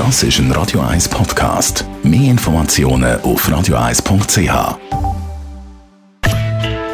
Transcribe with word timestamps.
Das 0.00 0.22
ist 0.22 0.38
ein 0.38 0.50
Radio 0.52 0.80
1 0.80 1.10
Podcast. 1.10 1.84
Mehr 2.02 2.30
Informationen 2.30 3.20
auf 3.20 3.46
radio1.ch. 3.46 4.78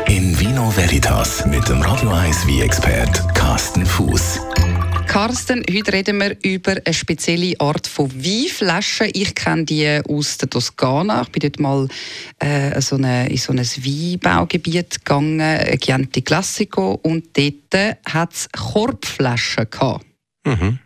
In 0.08 0.40
Vino 0.40 0.76
Veritas 0.76 1.46
mit 1.46 1.68
dem 1.68 1.82
Radio 1.82 2.10
1 2.10 2.48
wie 2.48 2.62
expert 2.62 3.32
Carsten 3.32 3.86
Fuß. 3.86 4.40
Carsten, 5.06 5.62
heute 5.72 5.92
reden 5.92 6.18
wir 6.18 6.36
über 6.42 6.78
eine 6.84 6.92
spezielle 6.92 7.54
Art 7.60 7.86
von 7.86 8.12
Weinflaschen. 8.12 9.10
Ich 9.12 9.36
kenne 9.36 9.66
die 9.66 10.00
aus 10.08 10.38
der 10.38 10.50
Toskana. 10.50 11.22
Ich 11.22 11.28
bin 11.28 11.42
dort 11.42 11.60
mal 11.60 11.88
äh, 12.40 12.80
so 12.80 12.96
eine, 12.96 13.28
in 13.28 13.36
so 13.36 13.52
ein 13.52 13.60
Weinbaugebiet 13.60 15.04
gegangen, 15.04 15.78
Chianti 15.78 16.22
Classico, 16.22 16.98
und 17.04 17.38
dort 17.38 18.00
hat 18.04 18.32
es 18.32 18.48
Korbflaschen 18.50 19.70
gehabt. 19.70 20.04
Mhm. 20.44 20.80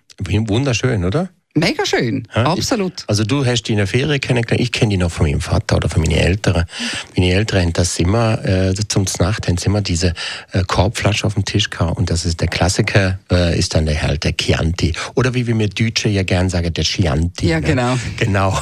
Wunderschön, 0.51 1.07
oder? 1.07 1.31
Mega 1.55 1.85
schön, 1.85 2.29
ja, 2.33 2.45
absolut. 2.45 3.03
Also 3.09 3.25
du 3.25 3.45
hast 3.45 3.65
die 3.65 3.73
in 3.73 3.79
der 3.79 3.89
Ferien 3.89 4.21
kennengelernt, 4.21 4.61
ich 4.61 4.71
kenne 4.71 4.91
die 4.91 4.97
noch 4.97 5.11
von 5.11 5.27
meinem 5.27 5.41
Vater 5.41 5.77
oder 5.77 5.89
von 5.89 6.01
meinen 6.01 6.17
Eltern. 6.17 6.65
Meine 7.17 7.33
Eltern 7.33 7.63
haben 7.63 7.73
das 7.73 7.99
immer, 7.99 8.45
äh, 8.45 8.73
zum 8.87 9.05
Nacht 9.19 9.49
haben 9.49 9.59
sie 9.59 9.67
immer 9.67 9.81
diese 9.81 10.15
äh, 10.53 10.63
Korbflasche 10.63 11.27
auf 11.27 11.35
dem 11.35 11.45
Tisch 11.45 11.69
gehabt 11.69 11.99
und 11.99 12.09
das 12.09 12.25
ist 12.25 12.41
der 12.41 12.47
Klassiker, 12.47 13.19
äh, 13.33 13.59
ist 13.59 13.75
dann 13.75 13.87
der 13.87 14.01
halt 14.01 14.23
der 14.23 14.37
Chianti. 14.37 14.93
Oder 15.17 15.35
wie 15.35 15.45
wir 15.45 15.57
mit 15.57 15.79
Deutsche 15.81 16.09
ja 16.09 16.23
gern 16.23 16.49
sagen, 16.49 16.73
der 16.73 16.85
Chianti. 16.85 17.49
Ja, 17.49 17.59
ne? 17.59 17.67
genau. 17.67 17.99
Genau. 18.17 18.57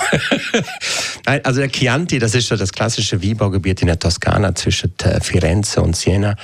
Nein, 1.26 1.44
also 1.44 1.60
der 1.60 1.70
Chianti, 1.70 2.18
das 2.18 2.34
ist 2.34 2.48
so 2.48 2.56
das 2.56 2.72
klassische 2.72 3.22
Weinbaugebiet 3.22 3.82
in 3.82 3.88
der 3.88 3.98
Toskana 3.98 4.54
zwischen 4.54 4.94
äh, 5.02 5.20
Firenze 5.20 5.82
und 5.82 5.94
Siena 5.94 6.36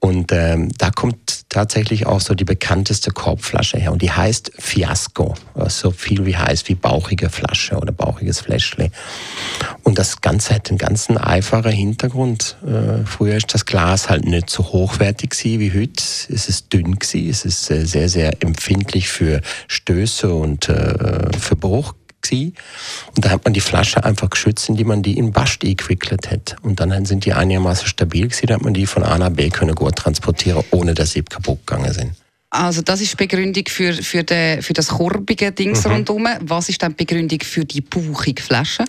und 0.00 0.32
ähm, 0.32 0.70
da 0.78 0.90
kommt 0.90 1.50
tatsächlich 1.50 2.06
auch 2.06 2.22
so 2.22 2.34
die 2.34 2.44
bekannteste 2.44 3.10
Korbflasche 3.10 3.76
her. 3.76 3.92
Und 3.92 4.00
die 4.00 4.10
heißt 4.10 4.52
Fiasco. 4.58 5.34
So 5.68 5.90
viel 5.90 6.24
wie 6.24 6.36
heißt 6.36 6.70
wie 6.70 6.74
bauchige 6.74 7.28
Flasche 7.28 7.76
oder 7.76 7.92
bauchiges 7.92 8.40
Fläschle. 8.40 8.90
Und 9.82 9.98
das 9.98 10.22
Ganze 10.22 10.54
hat 10.54 10.70
einen 10.70 10.78
ganzen 10.78 11.18
einfachen 11.18 11.72
Hintergrund. 11.72 12.56
Äh, 12.66 13.04
früher 13.04 13.36
ist 13.36 13.52
das 13.52 13.66
Glas 13.66 14.08
halt 14.08 14.24
nicht 14.24 14.48
so 14.48 14.64
hochwertig 14.64 15.34
wie 15.44 15.70
heute. 15.70 16.02
Es 16.32 16.48
ist 16.48 16.72
dünn 16.72 16.98
gewesen. 16.98 17.28
Es 17.28 17.44
ist 17.44 17.70
äh, 17.70 17.84
sehr, 17.84 18.08
sehr 18.08 18.42
empfindlich 18.42 19.08
für 19.10 19.42
Stöße 19.68 20.32
und 20.32 20.70
äh, 20.70 21.28
für 21.38 21.56
Bruch 21.56 21.94
gewesen. 22.22 22.54
Und 23.16 23.24
da 23.24 23.30
hat 23.30 23.44
man 23.44 23.52
die 23.52 23.60
Flasche 23.60 24.04
einfach 24.04 24.30
geschützt, 24.30 24.68
indem 24.68 24.88
man 24.88 25.02
die 25.02 25.18
in 25.18 25.32
Bast 25.32 25.64
eingewickelt 25.64 26.30
hat. 26.30 26.56
Und 26.62 26.80
dann 26.80 27.04
sind 27.04 27.24
die 27.24 27.32
einigermaßen 27.32 27.86
stabil 27.86 28.28
gewesen, 28.28 28.46
da 28.46 28.54
hat 28.54 28.62
man 28.62 28.74
die 28.74 28.86
von 28.86 29.02
A 29.02 29.18
nach 29.18 29.30
B 29.30 29.48
können 29.48 29.74
gut 29.74 29.96
transportieren, 29.96 30.62
ohne 30.70 30.94
dass 30.94 31.12
sie 31.12 31.22
kaputt 31.22 31.66
gegangen 31.66 31.92
sind. 31.92 32.12
Also 32.52 32.82
das 32.82 33.00
ist 33.00 33.12
die 33.12 33.16
Begründung 33.16 33.62
für, 33.68 33.92
für, 33.92 34.24
den, 34.24 34.60
für 34.60 34.72
das 34.72 34.88
korbige 34.88 35.52
Dings 35.52 35.84
mhm. 35.84 35.92
rundherum. 35.92 36.26
Was 36.40 36.68
ist 36.68 36.82
dann 36.82 36.96
die 36.96 37.04
Begründung 37.04 37.38
für 37.42 37.64
die 37.64 37.80
bauchige 37.80 38.42
Flasche? 38.42 38.84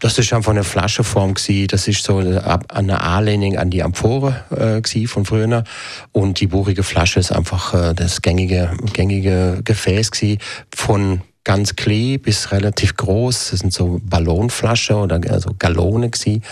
Das 0.00 0.18
ist 0.18 0.30
einfach 0.34 0.50
eine 0.50 0.62
Flaschenform 0.62 1.32
gewesen. 1.32 1.68
Das 1.68 1.88
ist 1.88 2.04
so 2.04 2.18
eine 2.18 3.00
Anlehnung 3.00 3.56
an 3.56 3.70
die 3.70 3.82
Amphore 3.82 4.82
äh, 4.84 5.06
von 5.06 5.24
früher. 5.24 5.64
Und 6.12 6.40
die 6.40 6.48
bauchige 6.48 6.82
Flasche 6.82 7.20
ist 7.20 7.32
einfach 7.32 7.72
äh, 7.72 7.94
das 7.94 8.20
gängige, 8.20 8.76
gängige 8.92 9.62
Gefäß 9.64 10.10
gewesen 10.10 10.38
von 10.74 11.22
ganz 11.48 11.76
klein 11.76 12.20
bis 12.20 12.52
relativ 12.52 12.94
groß. 12.94 13.52
Das 13.52 13.60
sind 13.60 13.72
so 13.72 13.98
Ballonflaschen 14.04 14.96
oder 14.96 15.18
also 15.30 15.54
Gallone 15.58 16.10
gewesen. 16.10 16.42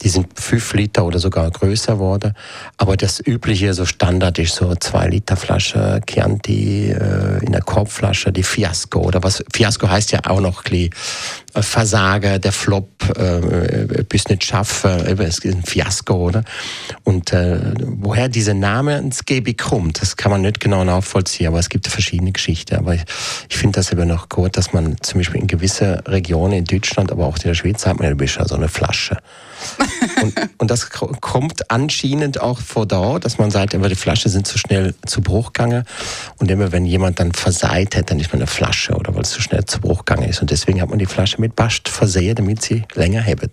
Die 0.00 0.08
sind 0.08 0.28
fünf 0.38 0.72
Liter 0.74 1.04
oder 1.04 1.18
sogar 1.18 1.50
größer 1.50 1.94
geworden. 1.94 2.34
Aber 2.76 2.96
das 2.96 3.18
übliche, 3.18 3.74
so 3.74 3.84
Standard 3.84 4.38
ist 4.38 4.54
so 4.54 4.72
zwei 4.76 5.08
Liter 5.08 5.36
Flasche 5.36 6.00
Chianti 6.06 6.92
äh, 6.92 7.44
in 7.44 7.50
der 7.50 7.62
Korbflasche, 7.62 8.30
die 8.30 8.44
Fiasco 8.44 9.00
oder 9.00 9.24
was. 9.24 9.42
Fiasco 9.52 9.88
heißt 9.88 10.12
ja 10.12 10.20
auch 10.24 10.40
noch 10.40 10.62
klein. 10.62 10.90
Äh, 11.54 11.62
Versager, 11.62 12.38
der 12.38 12.52
Flop, 12.52 12.88
äh, 13.16 14.02
bis 14.08 14.28
nicht 14.28 14.44
schaffen, 14.44 14.90
äh, 14.90 15.22
es 15.22 15.38
ist 15.38 15.54
ein 15.54 15.62
Fiasko, 15.62 16.14
oder? 16.14 16.44
Und 17.04 17.32
äh, 17.32 17.60
woher 17.80 18.28
dieser 18.28 18.54
Name 18.54 18.98
ins 18.98 19.24
GB 19.24 19.54
kommt, 19.54 20.02
das 20.02 20.16
kann 20.16 20.30
man 20.30 20.42
nicht 20.42 20.60
genau 20.60 20.84
nachvollziehen, 20.84 21.48
aber 21.48 21.58
es 21.58 21.68
gibt 21.68 21.86
verschiedene 21.86 22.32
Geschichten. 22.32 22.76
Aber 22.76 22.94
ich, 22.94 23.04
ich 23.48 23.56
finde 23.56 23.78
das 23.78 23.92
aber 23.92 24.04
noch 24.04 24.28
gut, 24.28 24.56
dass 24.56 24.72
man 24.72 24.96
zum 25.00 25.20
Beispiel 25.20 25.40
in 25.40 25.46
gewisse 25.46 26.02
Regionen 26.06 26.54
in 26.54 26.64
Deutschland, 26.64 27.12
aber 27.12 27.26
auch 27.26 27.36
in 27.36 27.42
der 27.44 27.54
Schweiz, 27.54 27.86
hat 27.86 27.98
man 27.98 28.08
ja 28.08 28.14
bist 28.14 28.38
so 28.44 28.54
eine 28.54 28.68
Flasche. 28.68 29.16
und, 30.22 30.34
und, 30.58 30.70
das 30.70 30.90
kommt 30.90 31.70
anscheinend 31.70 32.40
auch 32.40 32.60
vor 32.60 32.86
da, 32.86 33.18
dass 33.18 33.38
man 33.38 33.50
sagt, 33.50 33.74
aber 33.74 33.88
die 33.88 33.94
Flasche 33.94 34.28
sind 34.28 34.46
zu 34.46 34.58
schnell 34.58 34.94
zu 35.06 35.22
Bruch 35.22 35.52
gegangen. 35.52 35.84
Und 36.38 36.50
immer 36.50 36.72
wenn 36.72 36.84
jemand 36.84 37.20
dann 37.20 37.32
verseit 37.32 37.96
hat, 37.96 38.10
dann 38.10 38.20
ist 38.20 38.32
man 38.32 38.40
eine 38.40 38.46
Flasche 38.46 38.94
oder 38.94 39.14
weil 39.14 39.22
es 39.22 39.30
zu 39.30 39.40
schnell 39.40 39.64
zu 39.64 39.80
Bruch 39.80 40.04
gegangen 40.04 40.28
ist. 40.28 40.40
Und 40.40 40.50
deswegen 40.50 40.82
hat 40.82 40.90
man 40.90 40.98
die 40.98 41.06
Flasche 41.06 41.40
mit 41.44 41.56
Bast 41.56 41.88
versehen, 41.88 42.34
damit 42.34 42.62
sie 42.62 42.82
länger 42.94 43.22
haben. 43.22 43.50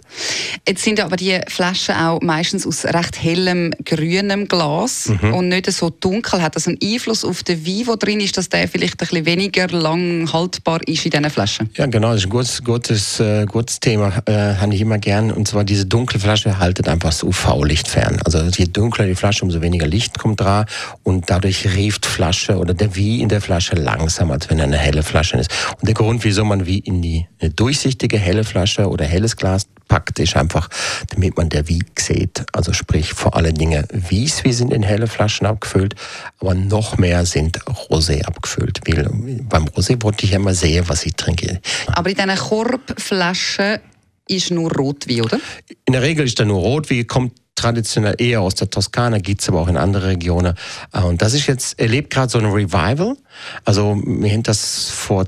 Jetzt 0.66 0.84
sind 0.84 1.02
aber 1.02 1.18
die 1.18 1.38
Flaschen 1.48 1.96
auch 1.96 2.22
meistens 2.22 2.66
aus 2.66 2.86
recht 2.86 3.22
hellem 3.22 3.74
grünem 3.84 4.48
Glas 4.48 5.10
mhm. 5.10 5.34
und 5.34 5.50
nicht 5.50 5.70
so 5.72 5.90
dunkel. 5.90 6.42
Hat 6.42 6.56
das 6.56 6.68
einen 6.68 6.78
Einfluss 6.82 7.26
auf 7.26 7.44
den 7.44 7.66
Wein, 7.66 7.86
der 7.86 7.98
drin 7.98 8.20
ist, 8.22 8.38
dass 8.38 8.48
der 8.48 8.70
vielleicht 8.70 8.94
ein 8.94 8.98
bisschen 8.98 9.26
weniger 9.26 9.68
lang 9.68 10.32
haltbar 10.32 10.80
ist 10.88 11.06
in 11.06 11.12
diesen 11.12 11.30
Flaschen? 11.30 11.70
Ja, 11.76 11.86
genau. 11.86 12.12
Das 12.12 12.22
ist 12.22 12.28
ein 12.28 12.30
gutes, 12.30 12.64
gutes, 12.64 13.20
äh, 13.20 13.46
gutes 13.46 13.82
Thema. 13.82 14.08
Äh, 14.26 14.56
habe 14.56 14.74
ich 14.74 14.80
immer 14.80 14.98
gern. 14.98 15.32
Und 15.32 15.50
zwar 15.50 15.66
diese 15.66 15.86
dunkle 15.86 16.20
Flasche 16.20 16.58
haltet 16.60 16.88
einfach 16.88 17.10
das 17.10 17.24
UV-Licht 17.24 17.90
fern. 17.90 18.20
Also 18.24 18.40
je 18.40 18.66
dunkler 18.66 19.06
die 19.06 19.16
Flasche, 19.16 19.44
umso 19.44 19.62
weniger 19.62 19.88
Licht 19.88 20.18
kommt 20.18 20.40
dran 20.40 20.66
und 21.04 21.30
dadurch 21.30 21.66
rieft 21.76 22.06
Flasche 22.06 22.58
oder 22.58 22.74
der 22.74 22.96
Wie 22.96 23.22
in 23.22 23.28
der 23.28 23.42
Flasche 23.42 23.76
langsamer, 23.76 24.36
als 24.36 24.50
wenn 24.50 24.62
eine 24.62 24.78
helle 24.78 25.04
Flasche 25.04 25.38
ist. 25.38 25.52
Und 25.80 25.88
der 25.88 25.96
Grund, 25.96 26.24
wieso 26.24 26.46
man 26.46 26.66
wie 26.66 26.80
in 26.80 27.02
die 27.02 27.28
eine 27.42 27.52
durchsichtige 27.82 28.20
helle 28.20 28.44
Flasche 28.44 28.88
oder 28.88 29.06
helles 29.06 29.36
Glas 29.36 29.66
packt, 29.88 30.20
ist 30.20 30.36
einfach, 30.36 30.70
damit 31.10 31.36
man 31.38 31.50
der 31.50 31.68
Wie 31.68 31.82
sieht. 31.98 32.46
Also 32.54 32.74
sprich 32.74 33.14
vor 33.14 33.36
allen 33.36 33.56
Dingen 33.56 33.86
Wies, 33.92 34.44
wie 34.44 34.54
sind 34.54 34.72
in 34.72 34.84
helle 34.84 35.08
Flaschen 35.08 35.48
abgefüllt, 35.48 35.96
aber 36.40 36.54
noch 36.54 37.00
mehr 37.00 37.26
sind 37.26 37.60
Rosé 37.66 38.24
abgefüllt. 38.24 38.82
Weil 38.86 39.10
beim 39.50 39.66
Rosé 39.66 40.02
wollte 40.04 40.26
ich 40.26 40.32
ja 40.32 40.38
immer 40.38 40.54
sehen, 40.54 40.86
was 40.88 41.06
ich 41.08 41.16
trinke. 41.16 41.60
Aber 41.88 42.12
in 42.12 42.16
diesen 42.16 42.36
Korbflaschen 42.36 43.80
ist 44.28 44.52
nur 44.52 44.72
Rotwein, 44.72 45.22
oder? 45.22 45.40
In 45.86 45.94
der 45.94 46.04
Regel 46.04 46.26
ist 46.26 46.40
da 46.40 46.46
nur 46.46 46.60
Rotwein, 46.60 47.08
kommt 47.08 47.34
traditionell 47.56 48.16
eher 48.20 48.42
aus 48.42 48.56
der 48.56 48.70
Toskana, 48.70 49.18
gibt 49.18 49.42
es 49.42 49.50
aber 49.50 49.60
auch 49.60 49.68
in 49.68 49.78
andere 49.78 50.08
Regionen. 50.08 50.54
Äh, 50.94 51.02
und 51.02 51.22
das 51.22 51.34
ist 51.34 51.48
jetzt, 51.48 51.80
erlebt 51.80 52.12
gerade 52.12 52.32
so 52.32 52.38
ein 52.38 52.46
Revival. 52.46 53.18
Also 53.66 54.00
wir 54.06 54.32
haben 54.32 54.44
das 54.44 54.90
vor 54.90 55.28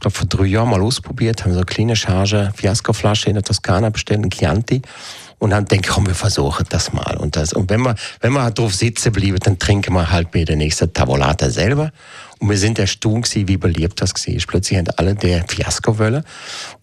glaube, 0.00 0.16
vor 0.16 0.26
drei 0.26 0.46
Jahren 0.46 0.70
mal 0.70 0.82
ausprobiert, 0.82 1.44
haben 1.44 1.52
so 1.52 1.58
eine 1.58 1.66
kleine 1.66 1.96
Charge 1.96 2.52
Fiasco-Flasche 2.54 3.28
in 3.28 3.34
der 3.34 3.44
Toskana 3.44 3.90
bestellt, 3.90 4.24
ein 4.24 4.30
Chianti. 4.30 4.82
Und 5.40 5.50
dann 5.50 5.64
denke 5.64 5.88
ich, 5.88 5.94
komm, 5.94 6.06
wir 6.06 6.14
versuchen 6.14 6.66
das 6.68 6.92
mal. 6.92 7.16
Und, 7.16 7.34
das, 7.34 7.54
und 7.54 7.70
wenn 7.70 7.80
wir, 7.80 7.94
wenn 8.20 8.34
wir 8.34 8.50
drauf 8.50 8.74
sitzen 8.74 9.10
bleiben, 9.10 9.38
dann 9.38 9.58
trinken 9.58 9.94
wir 9.94 10.10
halt 10.10 10.30
bei 10.30 10.44
der 10.44 10.56
nächsten 10.56 10.92
Tavolata 10.92 11.48
selber. 11.48 11.92
Und 12.40 12.50
wir 12.50 12.58
sind 12.58 12.78
erstaunt 12.78 13.24
gewesen, 13.24 13.48
wie 13.48 13.56
beliebt 13.56 14.02
das 14.02 14.12
war. 14.12 14.34
Plötzlich 14.46 14.78
haben 14.78 14.88
alle 14.96 15.14
der 15.14 15.46
Fiasco 15.48 15.98
wollen. 15.98 16.24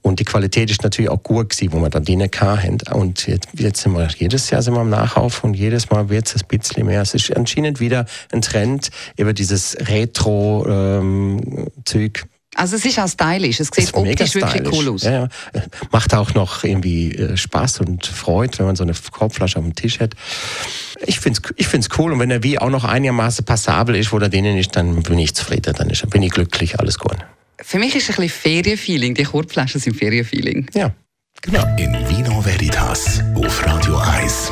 Und 0.01 0.19
die 0.19 0.25
Qualität 0.25 0.71
ist 0.71 0.81
natürlich 0.81 1.11
auch 1.11 1.21
gut 1.21 1.51
gewesen, 1.51 1.71
wo 1.71 1.79
wir 1.79 1.91
dann 1.91 2.03
drinnen 2.03 2.31
haben. 2.39 2.77
Und 2.93 3.27
jetzt, 3.27 3.47
jetzt 3.53 3.81
sind 3.81 3.93
wir, 3.93 4.07
jedes 4.17 4.49
Jahr 4.49 4.63
sind 4.63 4.73
wir 4.73 4.81
am 4.81 4.89
Nachlauf 4.89 5.43
und 5.43 5.53
jedes 5.53 5.91
Mal 5.91 6.09
wird 6.09 6.25
es 6.25 6.41
ein 6.41 6.47
bisschen 6.47 6.87
mehr. 6.87 7.03
Es 7.03 7.13
ist 7.13 7.37
anscheinend 7.37 7.79
wieder 7.79 8.07
ein 8.31 8.41
Trend 8.41 8.89
über 9.17 9.33
dieses 9.33 9.77
Retro-Zeug. 9.87 10.65
Ähm, 11.85 12.29
also 12.55 12.75
es 12.75 12.85
ist 12.85 12.99
auch 12.99 13.07
stylisch, 13.07 13.59
es 13.59 13.69
sieht 13.73 13.93
optisch 13.93 14.35
wirklich 14.35 14.73
cool 14.73 14.89
aus. 14.89 15.03
Ja, 15.03 15.11
ja. 15.11 15.27
Macht 15.91 16.13
auch 16.13 16.33
noch 16.33 16.63
irgendwie 16.63 17.13
äh, 17.13 17.37
Spaß 17.37 17.81
und 17.81 18.05
Freude, 18.05 18.59
wenn 18.59 18.65
man 18.67 18.75
so 18.75 18.83
eine 18.83 18.93
Korbflasche 19.11 19.59
auf 19.59 19.65
dem 19.65 19.75
Tisch 19.75 19.99
hat. 19.99 20.13
Ich 21.05 21.19
finde 21.19 21.39
es 21.43 21.53
ich 21.57 21.67
find's 21.67 21.89
cool 21.97 22.11
und 22.11 22.19
wenn 22.19 22.29
der 22.29 22.43
wie 22.43 22.57
auch 22.57 22.69
noch 22.69 22.83
einigermaßen 22.83 23.45
passabel 23.45 23.95
ist, 23.95 24.11
wo 24.11 24.19
der 24.19 24.29
drinnen 24.29 24.57
ist, 24.57 24.75
dann 24.75 25.03
bin 25.03 25.19
ich 25.19 25.35
zufrieden, 25.35 25.75
dann 25.77 25.89
ist, 25.89 26.09
bin 26.09 26.23
ich 26.23 26.31
glücklich, 26.31 26.79
alles 26.79 26.97
gut. 26.97 27.17
Für 27.59 27.79
mich 27.79 27.95
ist 27.95 28.09
es 28.09 28.17
ein 28.17 28.23
bisschen 28.23 28.41
Ferienfeeling, 28.41 29.13
die 29.13 29.23
Korbflaschen 29.23 29.81
sind 29.81 29.95
Ferienfeeling. 29.95 30.69
Ja, 30.73 30.91
genau. 31.41 31.63
In 31.77 31.93
Vino 32.09 32.43
Veritas 32.43 33.21
auf 33.35 33.65
Radio 33.65 33.97
1. 33.97 34.51